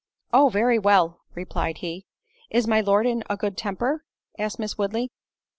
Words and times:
"Oh! 0.33 0.49
very 0.49 0.79
well," 0.79 1.19
replied 1.35 1.77
he. 1.77 2.07
"Is 2.49 2.65
my 2.67 2.81
Lord 2.81 3.05
in 3.05 3.23
a 3.29 3.37
good 3.37 3.55
temper?" 3.55 4.03
asked 4.39 4.57
Miss 4.57 4.75
Woodley. 4.75 5.11